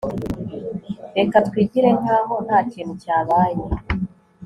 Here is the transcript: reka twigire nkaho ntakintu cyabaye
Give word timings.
reka 1.17 1.37
twigire 1.47 1.89
nkaho 1.99 2.35
ntakintu 2.45 2.93
cyabaye 3.03 3.61